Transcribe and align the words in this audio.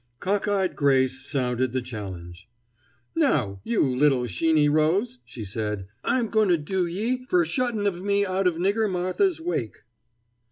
Cock 0.19 0.47
eyed 0.47 0.75
Grace 0.75 1.23
sounded 1.29 1.73
the 1.73 1.79
challenge. 1.83 2.49
"Now, 3.15 3.61
you 3.63 3.83
little 3.95 4.23
Sheeny 4.25 4.67
Rose," 4.67 5.19
she 5.25 5.45
said, 5.45 5.85
"I'm 6.03 6.29
goin' 6.29 6.49
to 6.49 6.57
do 6.57 6.87
ye 6.87 7.23
fer 7.25 7.45
shuttin' 7.45 7.85
of 7.85 8.01
me 8.01 8.25
out 8.25 8.47
o' 8.47 8.53
Nigger 8.53 8.89
Martha's 8.89 9.39
wake." 9.39 9.83